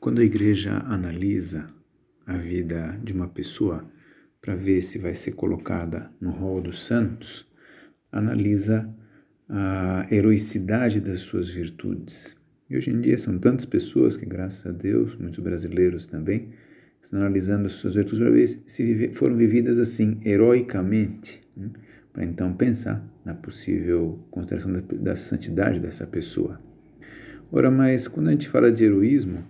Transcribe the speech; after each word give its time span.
Quando 0.00 0.22
a 0.22 0.24
igreja 0.24 0.78
analisa 0.86 1.68
a 2.26 2.34
vida 2.38 2.98
de 3.04 3.12
uma 3.12 3.28
pessoa 3.28 3.84
para 4.40 4.54
ver 4.54 4.80
se 4.80 4.98
vai 4.98 5.14
ser 5.14 5.32
colocada 5.32 6.10
no 6.18 6.30
rol 6.30 6.62
dos 6.62 6.86
santos, 6.86 7.46
analisa 8.10 8.88
a 9.46 10.06
heroicidade 10.10 11.02
das 11.02 11.18
suas 11.18 11.50
virtudes. 11.50 12.34
E 12.70 12.78
hoje 12.78 12.90
em 12.90 12.98
dia 12.98 13.18
são 13.18 13.38
tantas 13.38 13.66
pessoas 13.66 14.16
que, 14.16 14.24
graças 14.24 14.64
a 14.64 14.72
Deus, 14.72 15.14
muitos 15.16 15.38
brasileiros 15.40 16.06
também, 16.06 16.48
estão 17.02 17.20
analisando 17.20 17.66
as 17.66 17.72
suas 17.72 17.94
virtudes 17.94 18.20
para 18.20 18.30
ver 18.30 18.48
se 18.48 19.12
foram 19.12 19.36
vividas 19.36 19.78
assim, 19.78 20.18
heroicamente, 20.24 21.46
né? 21.54 21.68
para 22.10 22.24
então 22.24 22.54
pensar 22.54 23.06
na 23.22 23.34
possível 23.34 24.18
consideração 24.30 24.72
da, 24.72 24.80
da 24.80 25.14
santidade 25.14 25.78
dessa 25.78 26.06
pessoa. 26.06 26.58
Ora, 27.52 27.70
mas 27.70 28.08
quando 28.08 28.28
a 28.28 28.30
gente 28.30 28.48
fala 28.48 28.72
de 28.72 28.82
heroísmo, 28.82 29.44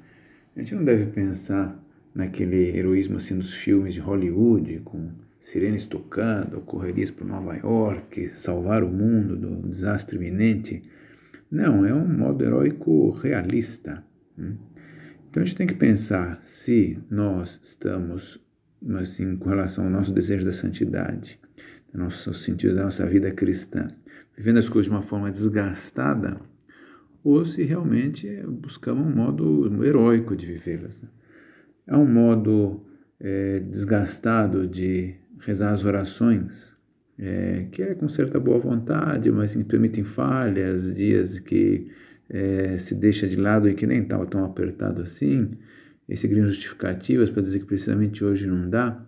a 0.57 0.61
gente 0.61 0.75
não 0.75 0.85
deve 0.85 1.07
pensar 1.07 1.81
naquele 2.15 2.77
heroísmo 2.77 3.17
assim 3.17 3.37
dos 3.37 3.55
filmes 3.55 3.95
de 3.95 4.01
Hollywood, 4.01 4.81
com 4.81 5.11
sirenes 5.39 5.87
tocando, 5.87 6.61
correrias 6.61 7.11
para 7.11 7.27
Nova 7.27 7.57
York, 7.57 8.29
salvar 8.29 8.83
o 8.83 8.91
mundo 8.91 9.37
do 9.37 9.69
desastre 9.69 10.17
iminente. 10.17 10.83
Não, 11.51 11.85
é 11.85 11.95
um 11.95 12.07
modo 12.07 12.45
heróico 12.45 13.11
realista. 13.11 14.05
Né? 14.37 14.57
Então 15.29 15.43
a 15.43 15.47
gente 15.47 15.57
tem 15.57 15.67
que 15.67 15.75
pensar 15.75 16.39
se 16.43 16.99
nós 17.09 17.59
estamos, 17.63 18.39
assim, 18.97 19.37
com 19.37 19.49
relação 19.49 19.85
ao 19.85 19.91
nosso 19.91 20.13
desejo 20.13 20.45
da 20.45 20.53
santidade, 20.53 21.41
nosso 21.93 22.33
sentido 22.35 22.75
da 22.75 22.85
nossa 22.85 23.07
vida 23.07 23.31
cristã, 23.31 23.89
vivendo 24.37 24.59
as 24.59 24.69
coisas 24.69 24.87
de 24.87 24.91
uma 24.91 25.03
forma 25.03 25.31
desgastada, 25.31 26.41
ou 27.23 27.45
se 27.45 27.63
realmente 27.63 28.29
buscamos 28.47 29.07
um 29.07 29.15
modo 29.15 29.85
heróico 29.85 30.35
de 30.35 30.47
vivê-las. 30.47 31.01
Né? 31.01 31.09
É 31.87 31.97
um 31.97 32.07
modo 32.07 32.83
é, 33.19 33.61
desgastado 33.61 34.67
de 34.67 35.15
rezar 35.39 35.73
as 35.73 35.85
orações, 35.85 36.77
é, 37.19 37.67
que 37.71 37.83
é 37.83 37.95
com 37.95 38.09
certa 38.09 38.41
boa 38.41 38.59
vontade, 38.59 39.31
mas 39.31 39.55
que 39.55 39.65
permitem 39.65 40.05
falhas, 40.05 40.95
dias 40.95 41.39
que 41.39 41.89
é, 42.29 42.77
se 42.77 42.95
deixa 42.95 43.29
de 43.29 43.37
lado 43.37 43.69
e 43.69 43.75
que 43.75 43.87
nem 43.87 44.03
estava 44.03 44.27
tão 44.27 44.45
apertado 44.45 45.03
assim, 45.03 45.51
e 46.09 46.17
seguindo 46.17 46.49
justificativas 46.49 47.29
para 47.29 47.43
dizer 47.43 47.61
que 47.61 47.67
precisamente 47.67 48.25
hoje 48.25 48.47
não 48.47 48.69
dá, 48.69 49.05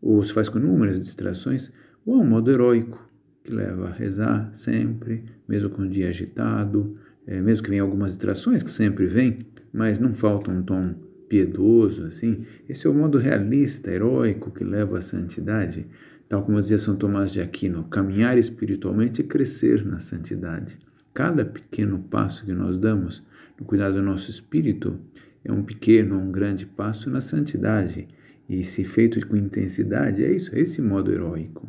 ou 0.00 0.22
se 0.22 0.32
faz 0.32 0.48
com 0.48 0.58
inúmeras 0.58 1.00
distrações, 1.00 1.72
ou 2.04 2.16
é 2.16 2.18
um 2.18 2.26
modo 2.26 2.50
heróico, 2.50 3.04
que 3.42 3.52
leva 3.52 3.88
a 3.88 3.92
rezar 3.92 4.50
sempre, 4.52 5.24
mesmo 5.48 5.70
com 5.70 5.82
o 5.82 5.88
dia 5.88 6.08
agitado, 6.08 6.98
é, 7.26 7.40
mesmo 7.40 7.64
que 7.64 7.70
venha 7.70 7.82
algumas 7.82 8.12
distrações, 8.12 8.62
que 8.62 8.70
sempre 8.70 9.06
vem, 9.06 9.38
mas 9.72 9.98
não 9.98 10.14
falta 10.14 10.50
um 10.50 10.62
tom 10.62 10.94
piedoso, 11.28 12.04
assim. 12.04 12.44
Esse 12.68 12.86
é 12.86 12.90
o 12.90 12.94
modo 12.94 13.18
realista, 13.18 13.90
heróico, 13.90 14.50
que 14.50 14.64
leva 14.64 14.98
à 14.98 15.02
santidade, 15.02 15.86
tal 16.28 16.44
como 16.44 16.60
dizia 16.60 16.78
São 16.78 16.96
Tomás 16.96 17.32
de 17.32 17.40
Aquino, 17.40 17.84
caminhar 17.84 18.38
espiritualmente 18.38 19.20
e 19.20 19.24
crescer 19.24 19.84
na 19.84 19.98
santidade. 19.98 20.78
Cada 21.12 21.44
pequeno 21.44 21.98
passo 21.98 22.44
que 22.44 22.52
nós 22.52 22.78
damos 22.78 23.24
no 23.58 23.64
cuidado 23.64 23.94
do 23.94 24.02
nosso 24.02 24.30
espírito 24.30 25.00
é 25.44 25.52
um 25.52 25.62
pequeno, 25.62 26.18
um 26.18 26.30
grande 26.30 26.66
passo 26.66 27.08
na 27.08 27.20
santidade. 27.20 28.06
E 28.48 28.62
se 28.62 28.84
feito 28.84 29.24
com 29.26 29.36
intensidade, 29.36 30.24
é 30.24 30.30
isso, 30.30 30.54
é 30.54 30.60
esse 30.60 30.80
modo 30.80 31.12
heróico. 31.12 31.68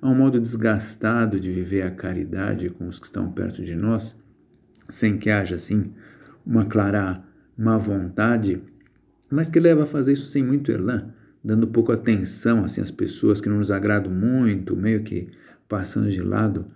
Há 0.00 0.10
um 0.10 0.14
modo 0.14 0.40
desgastado 0.40 1.38
de 1.38 1.50
viver 1.50 1.82
a 1.82 1.90
caridade 1.90 2.68
com 2.70 2.86
os 2.86 2.98
que 2.98 3.06
estão 3.06 3.30
perto 3.30 3.62
de 3.62 3.74
nós, 3.74 4.20
sem 4.88 5.18
que 5.18 5.30
haja, 5.30 5.54
assim, 5.54 5.92
uma 6.44 6.64
clara 6.64 7.22
má 7.56 7.76
vontade, 7.76 8.62
mas 9.30 9.48
que 9.48 9.60
leva 9.60 9.84
a 9.84 9.86
fazer 9.86 10.12
isso 10.12 10.30
sem 10.30 10.42
muito 10.42 10.70
elan, 10.70 11.12
dando 11.42 11.66
pouco 11.66 11.92
atenção 11.92 12.64
assim, 12.64 12.80
às 12.80 12.90
pessoas 12.90 13.40
que 13.40 13.48
não 13.48 13.58
nos 13.58 13.70
agradam 13.70 14.12
muito, 14.12 14.76
meio 14.76 15.02
que 15.02 15.28
passando 15.68 16.10
de 16.10 16.20
lado. 16.20 16.66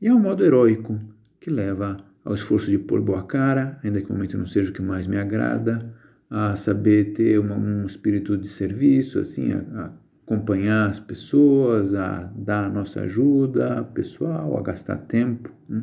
E 0.00 0.08
é 0.08 0.14
um 0.14 0.18
modo 0.18 0.44
heróico, 0.44 0.98
que 1.40 1.50
leva 1.50 1.98
ao 2.24 2.34
esforço 2.34 2.70
de 2.70 2.78
pôr 2.78 3.00
boa 3.00 3.22
cara, 3.22 3.78
ainda 3.82 4.00
que 4.00 4.10
o 4.10 4.12
momento 4.12 4.38
não 4.38 4.46
seja 4.46 4.70
o 4.70 4.72
que 4.72 4.82
mais 4.82 5.06
me 5.06 5.16
agrada, 5.16 5.94
a 6.28 6.56
saber 6.56 7.12
ter 7.12 7.38
uma, 7.38 7.56
um 7.56 7.84
espírito 7.84 8.36
de 8.36 8.48
serviço, 8.48 9.18
assim, 9.18 9.52
a, 9.52 9.58
a 9.58 9.90
acompanhar 10.24 10.88
as 10.88 10.98
pessoas, 10.98 11.94
a 11.94 12.30
dar 12.34 12.64
a 12.64 12.68
nossa 12.68 13.02
ajuda 13.02 13.84
pessoal, 13.92 14.56
a 14.56 14.62
gastar 14.62 14.96
tempo. 14.96 15.52
Né? 15.68 15.82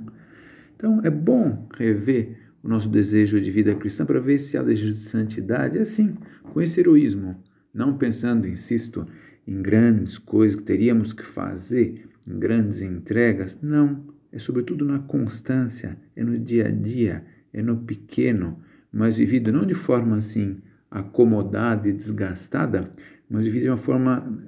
Então 0.80 1.02
é 1.04 1.10
bom 1.10 1.68
rever 1.78 2.38
o 2.64 2.70
nosso 2.70 2.88
desejo 2.88 3.42
de 3.42 3.52
vida 3.52 3.76
cristã 3.76 4.06
para 4.06 4.22
ver 4.22 4.40
se 4.40 4.58
há 4.58 4.64
desejo 4.64 4.88
de 4.88 5.02
santidade, 5.02 5.78
assim, 5.78 6.16
com 6.42 6.62
esse 6.62 6.80
heroísmo, 6.80 7.36
não 7.74 7.98
pensando, 7.98 8.48
insisto, 8.48 9.06
em 9.46 9.62
grandes 9.62 10.18
coisas 10.18 10.56
que 10.56 10.64
teríamos 10.64 11.12
que 11.12 11.26
fazer, 11.26 12.08
em 12.26 12.40
grandes 12.40 12.82
entregas, 12.82 13.60
não 13.62 14.06
é 14.32 14.40
sobretudo 14.40 14.86
na 14.86 15.00
constância, 15.00 15.98
é 16.16 16.24
no 16.24 16.38
dia 16.38 16.68
a 16.68 16.72
dia, 16.72 17.26
é 17.52 17.62
no 17.62 17.78
pequeno, 17.78 18.60
mas 18.90 19.18
vivido 19.18 19.52
não 19.52 19.66
de 19.66 19.74
forma 19.74 20.16
assim 20.16 20.62
acomodada 20.90 21.90
e 21.90 21.94
desgastada, 21.94 22.90
mas 23.30 23.44
vivido 23.46 23.64
de 23.64 23.70
uma 23.70 23.78
forma 23.78 24.42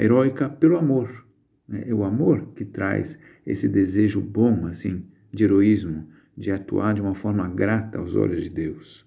heróica 0.00 0.48
pelo 0.48 0.76
amor. 0.76 1.24
Né? 1.68 1.84
É 1.86 1.94
o 1.94 2.02
amor 2.02 2.48
que 2.54 2.64
traz 2.64 3.18
esse 3.46 3.68
desejo 3.68 4.20
bom, 4.20 4.66
assim, 4.66 5.04
de 5.36 5.44
heroísmo, 5.44 6.08
de 6.36 6.50
atuar 6.50 6.94
de 6.94 7.02
uma 7.02 7.14
forma 7.14 7.46
grata 7.46 7.98
aos 7.98 8.16
olhos 8.16 8.42
de 8.42 8.50
Deus. 8.50 9.06